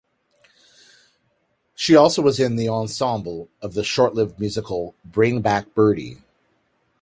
She 1.75 1.95
also 1.95 2.23
was 2.23 2.39
in 2.39 2.55
the 2.55 2.67
ensemble 2.69 3.49
of 3.61 3.75
the 3.75 3.83
short-lived 3.83 4.39
musical 4.39 4.95
Bring 5.05 5.41
Back 5.43 5.75
Birdie. 5.75 6.17